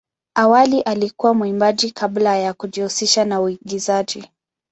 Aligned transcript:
Awali 0.35 0.81
alikuwa 0.81 1.33
mwimbaji 1.33 1.91
kabla 1.91 2.37
ya 2.37 2.53
kujihusisha 2.53 3.25
na 3.25 3.41
uigizaji. 3.41 4.29